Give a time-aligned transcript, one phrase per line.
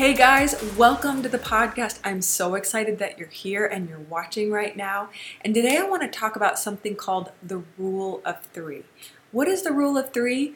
[0.00, 1.98] Hey guys, welcome to the podcast.
[2.02, 5.10] I'm so excited that you're here and you're watching right now.
[5.42, 8.84] And today I want to talk about something called the rule of three.
[9.30, 10.54] What is the rule of three?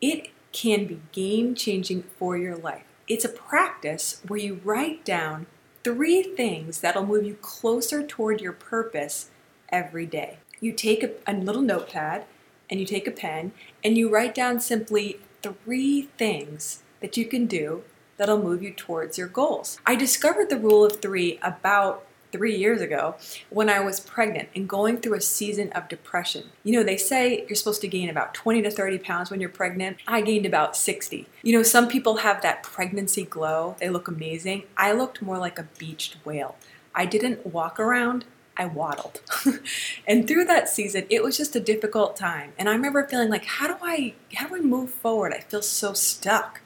[0.00, 2.84] It can be game changing for your life.
[3.06, 5.44] It's a practice where you write down
[5.84, 9.28] three things that'll move you closer toward your purpose
[9.68, 10.38] every day.
[10.58, 12.24] You take a, a little notepad
[12.70, 13.52] and you take a pen
[13.84, 17.82] and you write down simply three things that you can do
[18.16, 19.78] that'll move you towards your goals.
[19.86, 23.14] I discovered the rule of three about three years ago
[23.50, 26.44] when I was pregnant and going through a season of depression.
[26.64, 29.48] You know, they say you're supposed to gain about 20 to 30 pounds when you're
[29.48, 29.98] pregnant.
[30.06, 31.26] I gained about 60.
[31.42, 34.64] You know, some people have that pregnancy glow, they look amazing.
[34.76, 36.56] I looked more like a beached whale.
[36.94, 38.24] I didn't walk around.
[38.58, 39.20] I waddled.
[40.06, 42.52] and through that season, it was just a difficult time.
[42.58, 45.34] And I remember feeling like, how do I how do I move forward?
[45.34, 46.62] I feel so stuck.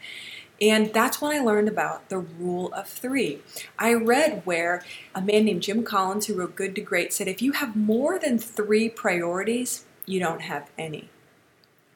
[0.60, 3.40] And that's when I learned about the rule of three.
[3.78, 7.40] I read where a man named Jim Collins, who wrote Good to Great, said if
[7.40, 11.08] you have more than three priorities, you don't have any.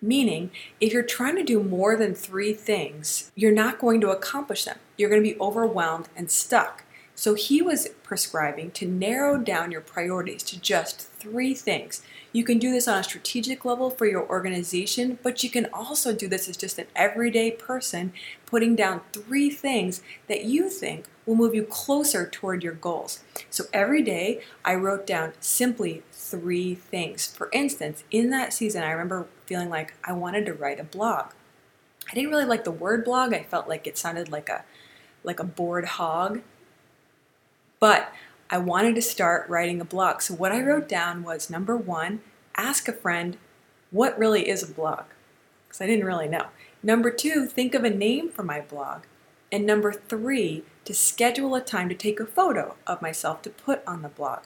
[0.01, 4.65] Meaning, if you're trying to do more than three things, you're not going to accomplish
[4.65, 4.79] them.
[4.97, 6.85] You're going to be overwhelmed and stuck.
[7.15, 12.03] So he was prescribing to narrow down your priorities to just three things.
[12.33, 16.13] You can do this on a strategic level for your organization, but you can also
[16.13, 18.13] do this as just an everyday person,
[18.47, 23.23] putting down three things that you think will move you closer toward your goals.
[23.49, 27.27] So every day I wrote down simply three things.
[27.27, 31.27] For instance, in that season, I remember feeling like I wanted to write a blog.
[32.11, 33.33] I didn't really like the word blog.
[33.33, 34.65] I felt like it sounded like a
[35.23, 36.43] like a bored hog.
[37.85, 38.15] But
[38.49, 40.23] I wanted to start writing a blog.
[40.23, 42.21] So, what I wrote down was number one,
[42.57, 43.37] ask a friend
[43.91, 45.05] what really is a blog,
[45.69, 46.47] because I didn't really know.
[46.83, 49.03] Number two, think of a name for my blog.
[49.53, 53.87] And number three, to schedule a time to take a photo of myself to put
[53.87, 54.45] on the blog.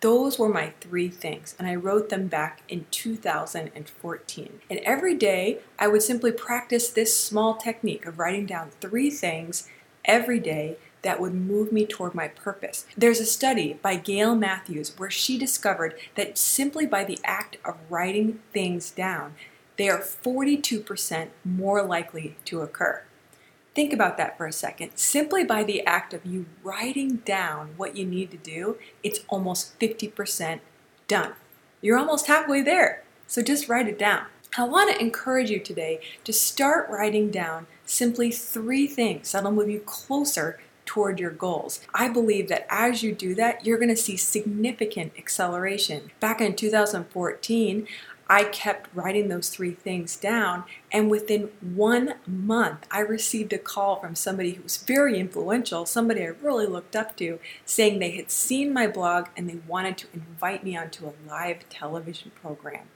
[0.00, 4.60] Those were my three things, and I wrote them back in 2014.
[4.68, 9.68] And every day, I would simply practice this small technique of writing down three things
[10.04, 12.86] every day that would move me toward my purpose.
[12.96, 17.76] There's a study by Gail Matthews where she discovered that simply by the act of
[17.88, 19.34] writing things down,
[19.76, 23.02] they are 42% more likely to occur.
[23.74, 24.96] Think about that for a second.
[24.96, 29.78] Simply by the act of you writing down what you need to do, it's almost
[29.78, 30.60] 50%
[31.08, 31.32] done.
[31.80, 33.04] You're almost halfway there.
[33.26, 34.26] So just write it down.
[34.58, 39.70] I want to encourage you today to start writing down simply three things that'll move
[39.70, 41.80] you closer toward your goals.
[41.94, 46.10] I believe that as you do that, you're going to see significant acceleration.
[46.18, 47.86] Back in 2014,
[48.28, 54.00] I kept writing those three things down, and within one month, I received a call
[54.00, 58.30] from somebody who was very influential, somebody I really looked up to, saying they had
[58.30, 62.88] seen my blog and they wanted to invite me onto a live television program.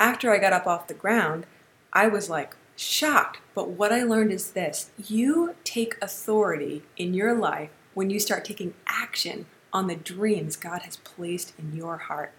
[0.00, 1.44] After I got up off the ground,
[1.92, 3.38] I was like, shocked.
[3.54, 8.46] But what I learned is this you take authority in your life when you start
[8.46, 9.44] taking action
[9.74, 12.32] on the dreams God has placed in your heart.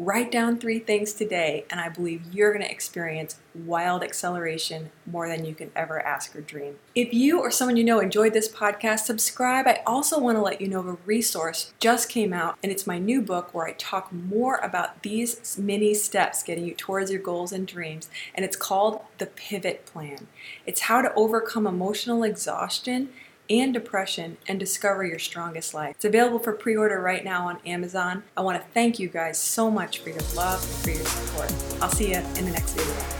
[0.00, 5.26] Write down three things today, and I believe you're going to experience wild acceleration more
[5.26, 6.76] than you can ever ask or dream.
[6.94, 9.66] If you or someone you know enjoyed this podcast, subscribe.
[9.66, 12.86] I also want to let you know of a resource just came out, and it's
[12.86, 17.20] my new book where I talk more about these mini steps getting you towards your
[17.20, 20.28] goals and dreams, and it's called The Pivot Plan.
[20.64, 23.08] It's how to overcome emotional exhaustion
[23.50, 25.94] and depression and discover your strongest life.
[25.96, 28.24] It's available for pre order right now on Amazon.
[28.36, 31.82] I want to thank you guys so much for your love and for your support.
[31.82, 33.17] I'll see you in the next video.